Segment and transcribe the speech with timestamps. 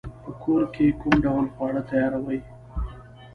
[0.23, 2.39] په کور کی کوم ډول خواړه تیاروئ؟